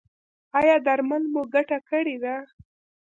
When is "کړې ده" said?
1.89-2.35